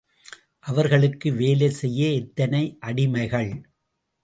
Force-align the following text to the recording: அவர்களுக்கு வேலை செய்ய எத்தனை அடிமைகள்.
அவர்களுக்கு 0.63 1.31
வேலை 1.33 1.69
செய்ய 1.71 2.09
எத்தனை 2.13 2.63
அடிமைகள். 2.85 3.51